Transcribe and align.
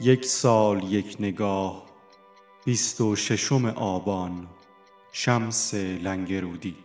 یک 0.00 0.24
سال 0.24 0.92
یک 0.92 1.16
نگاه 1.20 1.86
بیست 2.64 3.00
و 3.00 3.16
ششم 3.16 3.66
آبان 3.66 4.46
شمس 5.12 5.74
لنگرودی 5.74 6.76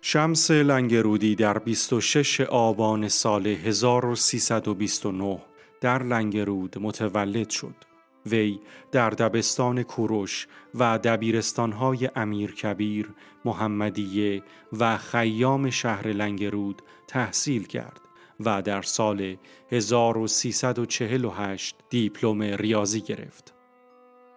شمس 0.00 0.50
لنگرودی 0.50 1.34
در 1.34 1.58
26 1.58 2.40
آبان 2.40 3.08
سال 3.08 3.46
1329 3.46 5.42
در 5.80 6.02
لنگرود 6.02 6.78
متولد 6.78 7.50
شد. 7.50 7.91
وی 8.26 8.60
در 8.92 9.10
دبستان 9.10 9.82
کوروش 9.82 10.46
و 10.74 10.98
دبیرستانهای 10.98 12.10
امیرکبیر، 12.16 13.10
محمدیه 13.44 14.42
و 14.78 14.98
خیام 14.98 15.70
شهر 15.70 16.08
لنگرود 16.08 16.82
تحصیل 17.08 17.66
کرد 17.66 18.00
و 18.40 18.62
در 18.62 18.82
سال 18.82 19.36
1348 19.70 21.76
دیپلم 21.90 22.42
ریاضی 22.42 23.00
گرفت. 23.00 23.54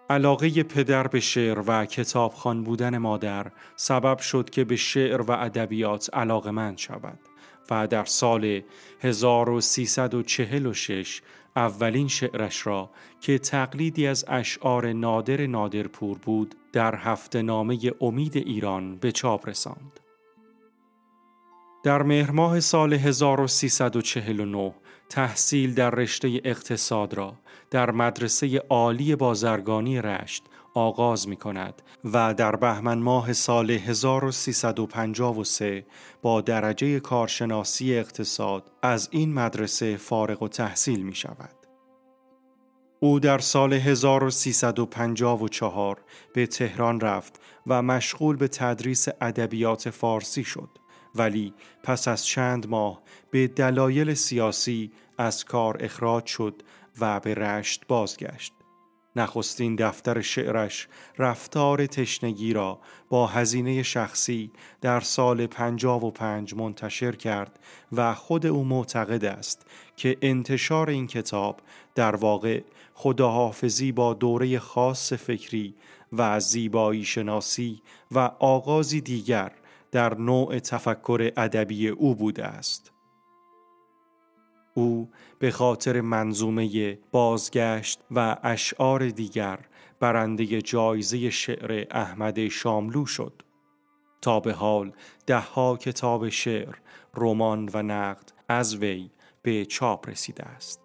علاقه 0.10 0.64
پدر 0.64 1.08
به 1.08 1.20
شعر 1.20 1.64
و 1.68 1.86
کتابخوان 1.86 2.64
بودن 2.64 2.98
مادر 2.98 3.52
سبب 3.76 4.20
شد 4.20 4.50
که 4.50 4.64
به 4.64 4.76
شعر 4.76 5.22
و 5.22 5.32
ادبیات 5.32 6.10
علاقمند 6.14 6.78
شود 6.78 7.20
و 7.70 7.88
در 7.88 8.06
سال 8.06 8.62
1346 9.02 11.22
اولین 11.56 12.08
شعرش 12.08 12.68
را 12.68 12.90
که 13.22 13.38
تقلیدی 13.38 14.08
از 14.08 14.26
اشعار 14.28 14.94
نادر 14.94 15.46
نادرپور 15.46 16.18
بود 16.18 16.56
در 16.74 16.96
هفته 16.96 17.42
نامه 17.42 17.80
امید 18.02 18.38
ایران 18.38 18.96
به 18.96 19.12
چاپ 19.12 19.50
رساند. 19.50 20.00
در 21.84 22.04
مهر 22.04 22.60
سال 22.60 22.94
1349 22.94 24.74
تحصیل 25.10 25.74
در 25.74 25.90
رشته 25.90 26.42
اقتصاد 26.44 27.14
را 27.14 27.34
در 27.72 27.92
مدرسه 27.92 28.62
عالی 28.70 29.16
بازرگانی 29.16 30.02
رشت 30.02 30.44
آغاز 30.76 31.28
می 31.28 31.36
کند 31.36 31.82
و 32.04 32.34
در 32.34 32.56
بهمن 32.56 33.00
ماه 33.00 33.34
سال 33.34 33.72
1353 33.72 35.86
با 36.22 36.42
درجه 36.42 37.00
کارشناسی 37.00 37.96
اقتصاد 37.96 38.72
از 38.82 39.10
این 39.12 39.34
مدرسه 39.34 39.98
فارغ 39.98 40.44
و 40.44 40.48
تحصیل 40.48 41.04
می 41.04 41.16
شود. 41.16 41.56
او 43.00 43.20
در 43.20 43.40
سال 43.40 43.74
1354 43.74 46.02
به 46.34 46.48
تهران 46.48 47.00
رفت 47.00 47.42
و 47.68 47.82
مشغول 47.82 48.36
به 48.36 48.48
تدریس 48.48 49.08
ادبیات 49.22 49.90
فارسی 49.90 50.44
شد 50.44 50.70
ولی 51.16 51.54
پس 51.84 52.08
از 52.08 52.26
چند 52.26 52.70
ماه 52.70 53.02
به 53.32 53.48
دلایل 53.48 54.14
سیاسی 54.14 54.92
از 55.18 55.46
کار 55.46 55.78
اخراج 55.80 56.26
شد 56.26 56.64
و 57.00 57.20
به 57.20 57.34
رشت 57.34 57.88
بازگشت. 57.88 58.54
نخستین 59.16 59.76
دفتر 59.76 60.22
شعرش 60.22 60.88
رفتار 61.18 61.86
تشنگی 61.86 62.54
را 62.54 62.80
با 63.10 63.28
هزینه 63.28 63.84
شخصی 63.84 64.52
در 64.82 65.00
سال 65.00 65.48
55 65.48 66.54
منتشر 66.54 67.12
کرد 67.12 67.60
و 67.92 68.14
خود 68.14 68.46
او 68.46 68.64
معتقد 68.64 69.26
است 69.26 69.66
که 69.96 70.18
انتشار 70.22 70.90
این 70.90 71.08
کتاب 71.08 71.62
در 71.96 72.16
واقع 72.16 72.62
خداحافظی 72.94 73.92
با 73.92 74.14
دوره 74.14 74.60
خاص 74.60 75.14
فکری 75.14 75.76
و 76.14 76.40
زیبایی 76.40 77.04
شناسی 77.04 77.82
و 78.12 78.20
آغازی 78.40 79.02
دیگر 79.02 79.52
در 79.92 80.18
نوع 80.18 80.60
تفکر 80.60 81.32
ادبی 81.38 81.88
او 81.88 82.16
بوده 82.16 82.46
است. 82.46 82.95
او 84.78 85.10
به 85.40 85.52
خاطر 85.52 86.02
منظومه 86.02 86.98
بازگشت 87.12 88.00
و 88.12 88.38
اشعار 88.44 89.10
دیگر 89.10 89.60
برنده 90.00 90.62
جایزه 90.62 91.30
شعر 91.30 91.88
احمد 91.92 92.48
شاملو 92.48 93.06
شد. 93.06 93.42
تا 94.22 94.40
به 94.40 94.54
حال 94.54 94.92
دهها 95.28 95.78
کتاب 95.78 96.30
شعر، 96.30 96.76
رمان 97.16 97.70
و 97.74 97.84
نقد 97.84 98.32
از 98.50 98.76
وی 98.76 99.10
به 99.42 99.66
چاپ 99.66 100.10
رسیده 100.10 100.44
است. 100.44 100.85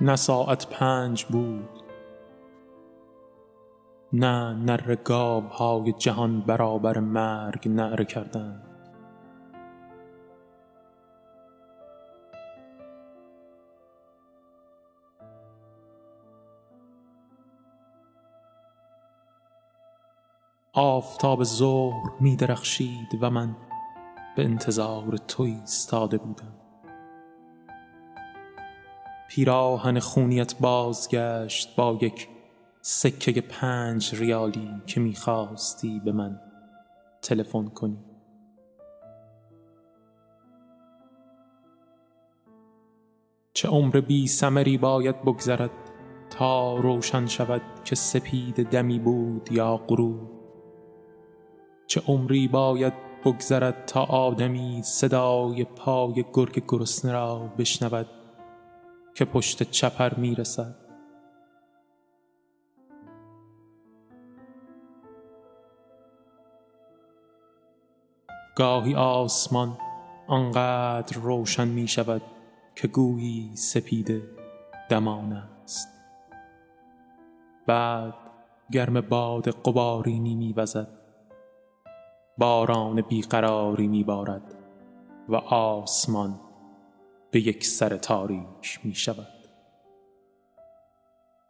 نه 0.00 0.16
ساعت 0.16 0.66
پنج 0.66 1.24
بود. 1.24 1.68
نه 4.12 4.52
نر 4.52 4.96
های 5.50 5.92
جهان 5.92 6.40
برابر 6.40 6.98
مرگ 6.98 7.68
نعره 7.68 8.04
کردند 8.04 8.62
آفتاب 20.72 21.44
ظهر 21.44 22.10
می 22.20 22.36
درخشید 22.36 23.18
و 23.20 23.30
من 23.30 23.56
به 24.36 24.44
انتظار 24.44 25.16
تو 25.16 25.42
ایستاده 25.42 26.18
بودم. 26.18 26.65
پیراهن 29.36 29.98
خونیت 29.98 30.58
بازگشت 30.60 31.76
با 31.76 31.98
یک 32.02 32.28
سکه 32.80 33.40
پنج 33.40 34.14
ریالی 34.14 34.70
که 34.86 35.00
می‌خواستی 35.00 36.00
به 36.04 36.12
من 36.12 36.40
تلفن 37.22 37.66
کنی. 37.66 37.98
چه 43.52 43.68
عمر 43.68 44.00
بی 44.00 44.26
سمری 44.26 44.78
باید 44.78 45.22
بگذرد 45.22 45.70
تا 46.30 46.76
روشن 46.76 47.26
شود 47.26 47.62
که 47.84 47.94
سپید 47.94 48.68
دمی 48.70 48.98
بود 48.98 49.52
یا 49.52 49.76
غروب؟ 49.76 50.30
چه 51.86 52.02
عمری 52.08 52.48
باید 52.48 52.92
بگذرد 53.24 53.86
تا 53.86 54.04
آدمی 54.04 54.82
صدای 54.82 55.64
پای 55.64 56.24
گرگ 56.32 56.62
گرسنه 56.68 57.12
را 57.12 57.50
بشنود 57.58 58.15
که 59.16 59.24
پشت 59.24 59.62
چپر 59.62 60.14
می‌رسد. 60.14 60.74
گاهی 68.56 68.94
آسمان 68.94 69.78
آنقدر 70.26 71.16
روشن 71.16 71.68
می 71.68 71.88
شود 71.88 72.22
که 72.74 72.88
گویی 72.88 73.56
سپیده 73.56 74.22
دمان 74.90 75.32
است. 75.32 75.88
بعد 77.66 78.14
گرم 78.72 79.00
باد 79.00 79.48
قبارینی 79.48 80.34
می 80.34 80.52
وزد 80.52 80.88
باران 82.38 83.00
بیقراری 83.00 83.86
می 83.88 84.04
بارد 84.04 84.54
و 85.28 85.36
آسمان 85.36 86.45
به 87.30 87.40
یک 87.40 87.64
سر 87.64 87.96
تاریک 87.96 88.80
می 88.84 88.94
شود. 88.94 89.48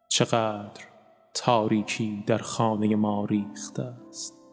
چقدر 0.09 0.85
تاریکی 1.35 2.25
در 2.27 2.39
خانه 2.39 2.97
ما 2.97 3.25
ریخته 3.25 3.83
است. 3.83 4.46